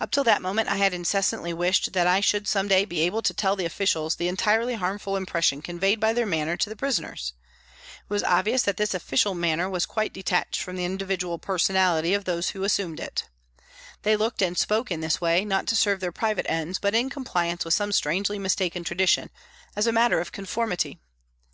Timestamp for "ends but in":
16.48-17.10